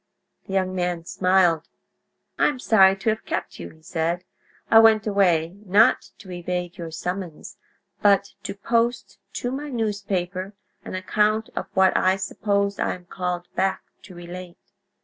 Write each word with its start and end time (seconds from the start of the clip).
The 0.47 0.53
young 0.53 0.73
man 0.73 1.05
smiled. 1.05 1.69
"I 2.39 2.47
am 2.47 2.57
sorry 2.57 2.95
to 2.95 3.09
have 3.11 3.23
kept 3.23 3.59
you," 3.59 3.69
he 3.69 3.83
said. 3.83 4.23
"I 4.71 4.79
went 4.79 5.05
away, 5.05 5.55
not 5.63 6.09
to 6.17 6.31
evade 6.31 6.75
your 6.79 6.89
summons, 6.89 7.57
but 8.01 8.33
to 8.41 8.55
post 8.55 9.19
to 9.33 9.51
my 9.51 9.69
newspaper 9.69 10.55
an 10.83 10.95
account 10.95 11.51
of 11.55 11.67
what 11.75 11.95
I 11.95 12.15
suppose 12.15 12.79
I 12.79 12.95
am 12.95 13.05
called 13.05 13.45
back 13.53 13.83
to 14.01 14.15
relate." 14.15 14.57